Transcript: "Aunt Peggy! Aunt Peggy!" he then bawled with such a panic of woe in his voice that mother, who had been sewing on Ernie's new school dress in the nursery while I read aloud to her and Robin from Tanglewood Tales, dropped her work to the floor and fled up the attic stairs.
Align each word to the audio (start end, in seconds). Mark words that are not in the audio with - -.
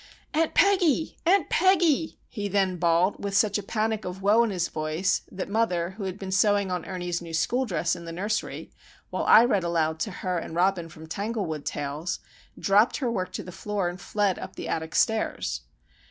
"Aunt 0.33 0.55
Peggy! 0.55 1.15
Aunt 1.27 1.47
Peggy!" 1.51 2.17
he 2.27 2.47
then 2.47 2.77
bawled 2.77 3.23
with 3.23 3.37
such 3.37 3.59
a 3.59 3.61
panic 3.61 4.03
of 4.03 4.19
woe 4.23 4.41
in 4.43 4.49
his 4.49 4.67
voice 4.67 5.21
that 5.31 5.47
mother, 5.47 5.91
who 5.91 6.05
had 6.05 6.17
been 6.17 6.31
sewing 6.31 6.71
on 6.71 6.83
Ernie's 6.85 7.21
new 7.21 7.35
school 7.35 7.65
dress 7.65 7.95
in 7.95 8.05
the 8.05 8.11
nursery 8.11 8.71
while 9.11 9.25
I 9.25 9.45
read 9.45 9.63
aloud 9.63 9.99
to 9.99 10.11
her 10.25 10.39
and 10.39 10.55
Robin 10.55 10.89
from 10.89 11.05
Tanglewood 11.05 11.65
Tales, 11.67 12.17
dropped 12.57 12.97
her 12.97 13.11
work 13.11 13.31
to 13.33 13.43
the 13.43 13.51
floor 13.51 13.89
and 13.89 14.01
fled 14.01 14.39
up 14.39 14.55
the 14.55 14.67
attic 14.67 14.95
stairs. 14.95 15.61